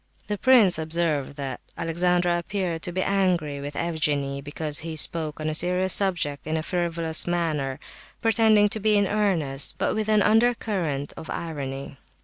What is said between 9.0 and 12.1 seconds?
earnest, but with an under current of irony.